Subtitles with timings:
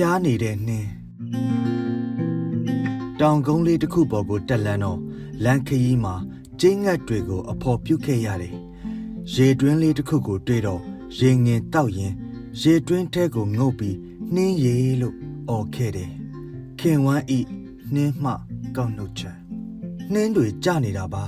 [0.00, 0.90] ဖျားနေတဲ့နှင်း
[3.20, 5.00] တောင်ကုန်းလေးတစ်ခုပေါ်ကိုတက်လန်းတော့
[5.44, 6.14] လမ်းခရီးမှာ
[6.60, 8.54] ကျင်းငတ်တွေကိုအဖော်ပြုတ်ခဲ့ရတယ်
[9.34, 10.80] ရေတွင်းလေးတစ်ခုကိုတွေ့တော့
[11.18, 12.14] ရေငင်တောက်ရင်
[12.60, 13.96] ရေတွင်းထဲကိုငုတ်ပြီး
[14.34, 15.16] နှင်းရေလို့
[15.48, 16.10] អော်ခဲ့တယ်
[16.78, 17.38] ခင်ဝမ်းဤ
[17.94, 18.32] နှင်းမှ
[18.76, 19.36] ကောက်နှုတ်ချက်
[20.12, 21.24] နှင်းတွေကျနေတာပါ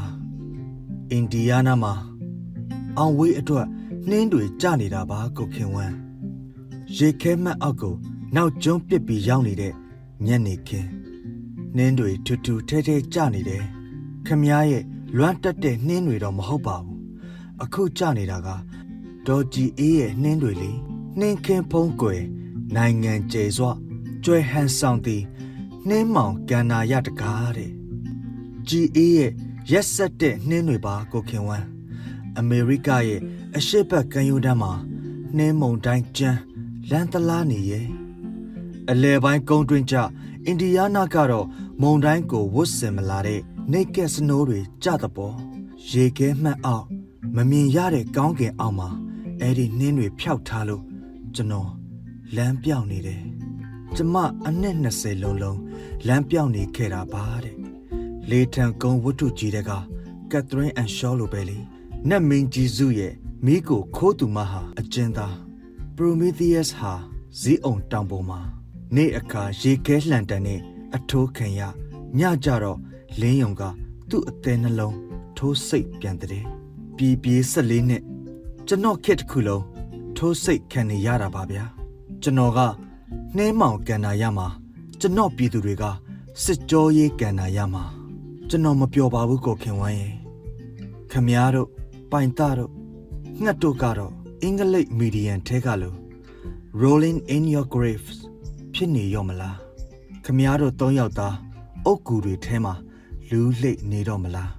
[1.10, 1.94] အင်ဒီယားနားမှာ
[2.98, 3.66] အောင်ဝေးအတွက်
[4.08, 5.94] နှင်းတွေကျနေတာပါကိုခင်ဝမ်း
[6.96, 7.96] ရေခဲမှတ်အောက်ကို
[8.34, 9.72] နောက်ကျွန်းပစ်ပြီးရောက်နေတဲ့
[10.26, 10.88] ညနေခင်း
[11.76, 13.64] နှင်းတွေထူထူထဲထဲကျနေတယ်
[14.26, 14.84] ခမည်းရဲ့
[15.16, 17.00] လွမ်းတက်တဲ့နှင်းတွေတော့မဟုတ်ပါဘူး
[17.62, 18.48] အခုကျနေတာက
[19.26, 20.72] ဒေါ်ဂျီအေးရဲ့နှင်းတွေလေ
[21.18, 22.22] နှင်းခင်းဖုံးကွယ်
[22.76, 23.72] နိုင်ငံကျယ်စွာ
[24.24, 25.22] ကျွဲဟန်ဆောင်သည်
[25.88, 27.72] နှင်းမောင်ကန္နာရတကားတဲ့
[28.68, 29.32] ဂျီအေးရဲ့
[29.70, 31.66] ရက်ဆက်တဲ့နှင်းတွေပါကိုခင်ဝမ်း
[32.38, 33.20] အမေရိကရဲ့
[33.56, 34.72] အရှိတ်ဘက်ကမ်းရိုးတန်းမှာ
[35.36, 36.40] နှင်းမုန်တိုင်းကျန်း
[36.90, 37.86] လန်တလားနေရဲ့
[38.90, 39.96] အလဲပိုင်းကုန်းတွင်းကျ
[40.46, 41.46] အိန္ဒိယနာကတော့
[41.80, 43.40] မုန်တိုင်းကိုဝတ်ဆင်မလာတဲ့
[43.72, 45.36] နေကက်စနိုးတွေကြတဲ့ပေါ်
[45.90, 46.86] ရေခဲမှတ်အောင်
[47.36, 48.90] မမြင်ရတဲ့ကောင်းကင်အောင်မှာ
[49.40, 50.82] အဲ့ဒီနှင်းတွေဖျောက်ထားလို့
[51.34, 51.70] ကျွန်တော်
[52.36, 53.22] လမ်းပြောင်းနေတယ်
[53.96, 54.16] ကျမ
[54.46, 55.58] အနှစ်20လုံးလုံး
[56.06, 57.56] လမ်းပြောင်းနေခဲ့တာပါတဲ့
[58.30, 59.72] လေထံကုန်းဝတ္ထုကြီးတဲ့က
[60.32, 61.58] ကက်သရင်းအန်ရှောလိုပဲလေ
[62.08, 63.12] နတ်မင်းကြီးစုရဲ့
[63.44, 65.34] မိကိုခိုးသူမဟာအကျဉ်းသား
[65.96, 66.92] Prometheus ဟာ
[67.40, 68.40] ဇီးအောင်တောင်ပေါ်မှာ
[68.96, 70.60] နေ့အခါရေခဲလှန်တန်နဲ့
[70.96, 71.60] အထိုးခံရ
[72.18, 72.78] ညကြတော့
[73.20, 73.62] လင်းယုံက
[74.10, 74.96] သူ့အသေးနှလုံး
[75.36, 76.44] ထိုးစိတ်ပြန်တဲ့
[76.96, 78.02] ပြည်ပြေး14နှစ်
[78.66, 79.64] ကျွန်တော်ခက်တစ်ခုလုံး
[80.16, 81.64] ထိုးစိတ်ခံနေရတာပါဗျာ
[82.22, 82.60] ကျွန်တော်က
[83.36, 84.46] နှဲမောင်ကန်နာရမှာ
[85.00, 85.84] ကျွန်တော်ပြည်သူတွေက
[86.44, 87.84] စစ်ကြောရေးကန်နာရမှာ
[88.48, 90.14] ကျွန်တော်မပျော်ပါဘူးကိုခင်ဝမ်းရဲ့
[91.10, 91.68] ခမည်းတော်
[92.10, 92.72] ပိုင်သားတို့
[93.42, 95.96] ငှက်တို့ကတော့အင်္ဂလိပ်မီဒီယန်ထဲကလို့
[96.80, 98.19] rolling in your graves
[98.82, 99.56] ဖြစ်နေရောမလား
[100.24, 101.36] ခမည်းတော်၃ယောက်သား
[101.86, 102.74] အုတ်ကူတွေထဲမှာ
[103.30, 104.52] လူးလိတ်နေတော့မလား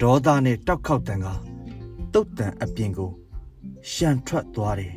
[0.00, 1.26] ဒေါသနဲ့တောက်ခေါက်တန်က
[2.12, 3.10] တုတ်တန်အပြင်ကို
[3.92, 4.92] ရှန်ထွက်သွားတယ်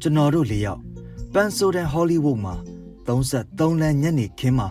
[0.00, 0.80] ကျွန်တော်တို့လေးယောက်
[1.32, 2.54] ပန်ဆိုဒန်ဟောလိဝုဒ်မှာ
[3.06, 4.68] 33လမ်းညနေခင်းမှာ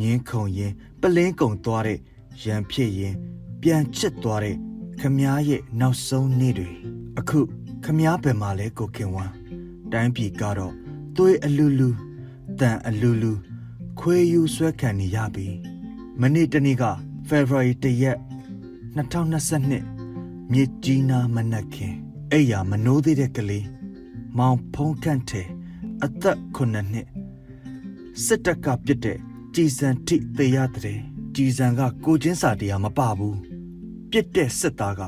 [0.00, 1.98] ငင်းခုန်ရင်ပလင်းကုံသွားတဲ့
[2.42, 3.14] ရန်ဖြစ်ရင်
[3.60, 4.56] ပြန်ချစ်သွားတဲ့
[5.00, 6.68] ခမည်းရဲ့နောက်ဆုံးနေ့တွေ
[7.18, 7.40] အခု
[7.84, 9.32] ခမည်းဘယ်မှာလဲကိုခင်ဝမ်း
[9.92, 10.74] တိုင်းပြည်ကတော့
[11.16, 11.90] သွေးအလူလူ
[12.60, 13.32] တန်အလူလူ
[13.98, 15.46] ခွေယူဆွဲခံနေရပြီ
[16.20, 16.84] မနေ့တနေ့က
[17.28, 18.18] February 1ရက်
[18.96, 21.94] 2022မြစ်ကြီးနားမနက်ခင်
[22.32, 23.66] အဲ့ရမနိုးသေးတဲ့ကလေး
[24.38, 25.42] မောင်ဖုံးခန့်ထဲ
[26.04, 27.08] အသက်9နှစ်
[28.24, 29.18] စစ်တပ်ကပြစ်တဲ့
[29.54, 30.98] ကြည်စံထိသေရတဲ့
[31.34, 33.38] ကြည်စံကကိုချင်းစာတရားမပဘူး
[34.10, 35.00] ပြစ်တဲ့စစ်သားက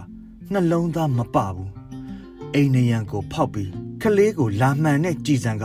[0.53, 1.71] နှလုံးသားမပဘူး
[2.55, 3.71] အိမ်နရံကိုဖောက်ပြီး
[4.03, 5.65] ခလေးကိုလာမှန်တဲ့ကြည်စံက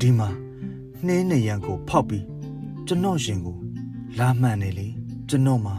[0.00, 0.43] ဒီမှာ
[1.08, 2.24] နှင်းနေရန်ကိုဖောက်ပြီး
[2.86, 3.56] ကျွန်တော်ရင်ကို
[4.18, 4.88] လာမှန်နေလေ
[5.28, 5.76] ကျွန်တော်မှာ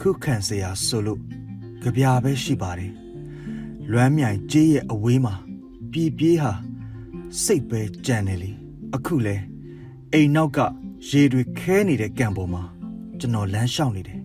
[0.00, 1.20] ခုခံစရာဆိုလို့
[1.82, 2.92] ကြပြာပဲရှိပါတယ်
[3.90, 5.34] လွမ်းမြိုင်ကြေးရဲ့အဝေးမှာ
[5.92, 6.52] ပြေးပြေးဟာ
[7.42, 8.50] စိတ်ပဲကြံနေလေ
[8.94, 9.36] အခုလဲ
[10.12, 10.58] အိမ်နောက်က
[11.08, 12.62] ရေတွေခဲနေတဲ့ကံပေါ်မှာ
[13.18, 14.20] ကျွန်တော်လမ်းလျှောက်နေတယ်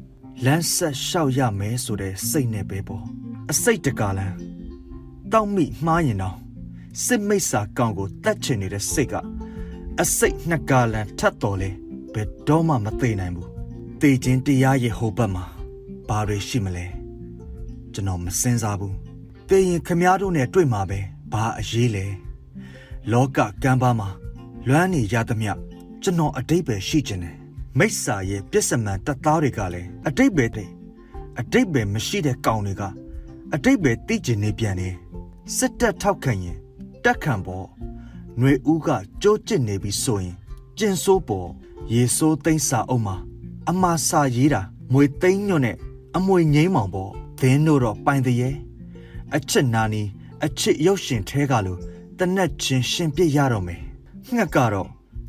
[0.46, 3.04] လမ်းဆက်လျှောက်ရမယ်ဆိုတဲ့စိတ်နဲ့ပဲပေါ့
[3.52, 4.36] အစိတ်တကာလန်း
[5.32, 6.38] တောက်မိမှားရင်တော့
[7.06, 9.14] စစ်မိတ်စာကောင်ကိုတတ်ချင်နေတဲ့စိတ်က
[10.02, 11.70] အစိတ်နှစ်ကာလန်ထတ်တော်လဲ
[12.14, 13.50] ဘယ်တော့မှမသေးနိုင်ဘူး
[14.02, 15.46] တေခြင်းတရားရဲ့ဟိုဘက်မှာ
[16.08, 16.86] ဘာတွေရှိမလဲ
[17.94, 18.96] ကျွန်တော်မစင်စားဘူး
[19.50, 21.00] တေရင်ခမားတို့နဲ့တွေ့မှာပဲ
[21.32, 22.06] ဘာအရေးလဲ
[23.12, 24.10] လောကကမ်းပါမှာ
[24.68, 25.54] လွမ်းနေရသမျှ
[26.04, 27.36] ကျွန်တော်အတိတ်ပဲရှိခြင်းတယ်
[27.80, 30.70] မိစ္ဆာရဲ့ပြစ္ဆမန်တပ်သားတွေကလည်းအတိတ်ပဲတဲ့
[31.40, 32.84] အတိတ်ပဲမရှိတဲ့ကောင်တွေက
[33.54, 34.96] အတိတ်ပဲသိကျင်နေပြန်တယ်
[35.56, 36.58] စစ်တပ်ထောက်ခံရင်
[37.04, 37.68] တက်ခံပေါ့
[38.39, 38.89] ຫນွေဦးက
[39.23, 40.35] ကြိုးကျစ်နေပြီဆိုရင်
[40.79, 41.49] ကျင်ဆိုးပေါ်
[41.93, 43.17] ရေဆိုးသိမ့်စာအုပ်မှာ
[43.69, 45.77] အမာစာရေးတာမွေသိမ့်ညွန့်နဲ့
[46.17, 47.11] အမွေငိမ့်မောင်ပေါ့
[47.41, 48.51] သင်းတို့တော့ပိုင်တရေ
[49.35, 50.03] အချစ်နာနီ
[50.45, 51.79] အချစ်ရုပ်ရှင်ထဲကလို့
[52.19, 53.81] တနက်ချင်းရှင်ပြစ်ရတော့မယ်
[54.35, 54.89] ငှက်ကတော့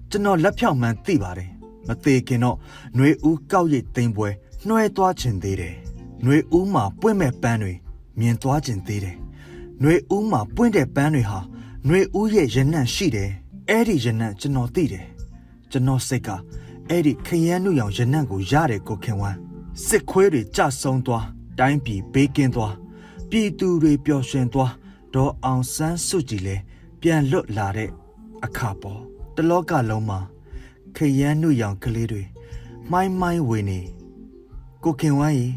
[0.09, 1.51] ကျွန်တော်လက်ဖြောက်မှန်းသိပါတယ်
[1.87, 2.57] မသေးခင်တော့
[2.95, 4.29] ຫນွေဦးကောက်ရိတ်သိမ့်ပွဲ
[4.67, 5.75] နှွဲသွားခြင်းသေးတယ်
[6.23, 7.73] ຫນွေဦးမှာပွင့်မဲ့ပန်းတွေ
[8.19, 9.15] မြင်သွားခြင်းသေးတယ်
[9.81, 11.39] ຫນွေဦးမှာပွင့်တဲ့ပန်းတွေဟာ
[11.86, 13.30] ຫນွေဦးရဲ့ရနံ့ရှိတယ်
[13.68, 15.06] အဲ့ဒီရနံ့ကျွန်တော်သိတယ်
[15.70, 16.28] ကျွန်တော်စိတ်က
[16.88, 19.38] အဲ့ဒီခရမ်းနုရောင်ရနံ့ကိုရတယ်ကိုခင်ဝမ်း
[19.86, 21.26] စစ်ခွေးတွေကြဆုံသွား
[21.58, 22.74] တိုင်းပြည်ဘေးကင်းသွား
[23.30, 24.72] ပြည်သူတွေပျော်ရွှင်သွား
[25.14, 26.62] ဒေါ်အောင်ဆန်းစုကြည်လည်း
[27.00, 27.90] ပြန်လွတ်လာတဲ့
[28.44, 29.00] အခါပေါ်
[29.34, 30.18] တလောကလုံးမှာ
[30.96, 32.22] ခရမ်းနုရောင်ကလေးတွေ
[32.90, 33.80] မိုင်းမိုင်းဝေနေ
[34.84, 35.54] ကိုခင်ဝမ်းကြီး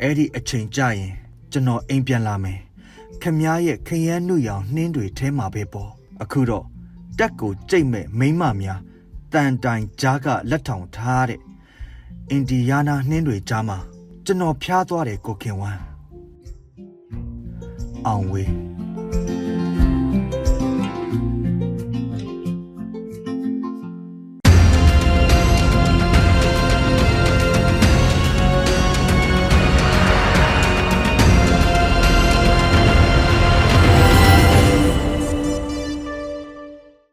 [0.00, 1.12] အဲ့ဒီအချိန်ကြရင်
[1.52, 2.58] ကျွန်တော်အိမ်ပြန်လာမယ်
[3.22, 5.90] ခမည်းရဲ့ခရမ်းနုရောင်နှင်းတွေထဲမှာပဲပေါ့
[6.22, 6.64] အခုတော့
[7.18, 8.80] တက်ကိုကြိတ်မဲ့မိမများ
[9.32, 11.40] တန်တိုင်ကြားကလက်ထောင်ထားတဲ့
[12.30, 13.78] အင်ဒီယားနာနှင်းတွေကြားမှာ
[14.24, 15.80] ကျွန်တော်ဖျားသွားတယ်ကိုခင်ဝမ်း
[18.06, 18.67] အောင်ဝေး